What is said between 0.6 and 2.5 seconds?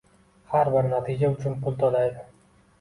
bir natija uchun pul to’laydi